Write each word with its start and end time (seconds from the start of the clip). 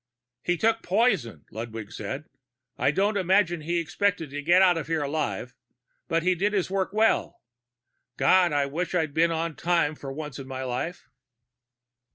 "He 0.41 0.57
took 0.57 0.81
poison," 0.81 1.45
Ludwig 1.51 1.91
said. 1.91 2.23
"I 2.75 2.89
don't 2.89 3.17
imagine 3.17 3.61
he 3.61 3.79
expected 3.79 4.31
to 4.31 4.41
get 4.41 4.63
out 4.63 4.75
of 4.75 4.87
here 4.87 5.03
alive. 5.03 5.53
But 6.07 6.23
he 6.23 6.33
did 6.33 6.53
his 6.53 6.71
work 6.71 6.91
well. 6.91 7.39
God, 8.17 8.51
I 8.51 8.65
wish 8.65 8.95
I'd 8.95 9.13
been 9.13 9.29
on 9.29 9.55
time 9.55 9.93
for 9.93 10.11
once 10.11 10.39
in 10.39 10.47
my 10.47 10.63
life!" 10.63 11.07